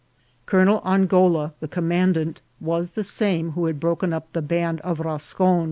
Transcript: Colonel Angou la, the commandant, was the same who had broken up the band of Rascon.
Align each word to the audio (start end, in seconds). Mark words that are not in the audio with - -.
Colonel 0.47 0.81
Angou 0.83 1.29
la, 1.31 1.51
the 1.59 1.67
commandant, 1.67 2.41
was 2.59 2.89
the 2.97 3.03
same 3.03 3.51
who 3.51 3.65
had 3.67 3.79
broken 3.79 4.13
up 4.13 4.33
the 4.33 4.41
band 4.41 4.81
of 4.81 4.99
Rascon. 4.99 5.59